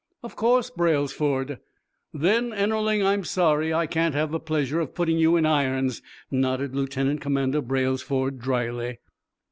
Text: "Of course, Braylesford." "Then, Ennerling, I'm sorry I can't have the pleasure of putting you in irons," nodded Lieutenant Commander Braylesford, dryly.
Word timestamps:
"Of 0.23 0.35
course, 0.35 0.71
Braylesford." 0.71 1.59
"Then, 2.11 2.53
Ennerling, 2.53 3.05
I'm 3.05 3.23
sorry 3.23 3.71
I 3.71 3.85
can't 3.85 4.15
have 4.15 4.31
the 4.31 4.39
pleasure 4.39 4.79
of 4.79 4.95
putting 4.95 5.19
you 5.19 5.37
in 5.37 5.45
irons," 5.45 6.01
nodded 6.31 6.75
Lieutenant 6.75 7.21
Commander 7.21 7.61
Braylesford, 7.61 8.39
dryly. 8.39 8.97